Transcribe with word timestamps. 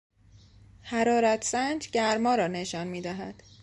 حرارتسنج 0.81 1.89
گرما 1.89 2.35
را 2.35 2.47
نشان 2.47 2.87
میدهد. 2.87 3.43